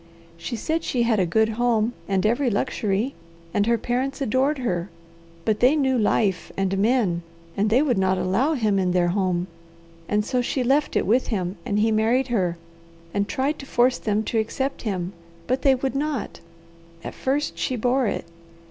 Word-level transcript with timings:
She 0.35 0.55
said 0.55 0.83
she 0.83 1.03
had 1.03 1.19
a 1.19 1.27
good 1.27 1.49
home 1.49 1.93
and 2.07 2.25
every 2.25 2.49
luxury, 2.49 3.13
and 3.53 3.67
her 3.67 3.77
parents 3.77 4.19
adored 4.19 4.57
her; 4.57 4.89
but 5.45 5.59
they 5.59 5.75
knew 5.75 5.95
life 5.95 6.51
and 6.57 6.75
men, 6.79 7.21
and 7.55 7.69
they 7.69 7.83
would 7.83 7.99
not 7.99 8.17
allow 8.17 8.53
him 8.55 8.79
in 8.79 8.93
their 8.93 9.09
home, 9.09 9.45
and 10.09 10.25
so 10.25 10.41
she 10.41 10.63
left 10.63 10.95
it 10.95 11.05
with 11.05 11.27
him, 11.27 11.55
and 11.67 11.77
he 11.77 11.91
married 11.91 12.29
her 12.29 12.57
and 13.13 13.27
tried 13.27 13.59
to 13.59 13.67
force 13.67 13.99
them 13.99 14.23
to 14.23 14.39
accept 14.39 14.81
him, 14.81 15.13
and 15.47 15.61
they 15.61 15.75
would 15.75 15.93
not. 15.93 16.39
At 17.03 17.13
first 17.13 17.59
she 17.59 17.75
bore 17.75 18.07
it. 18.07 18.25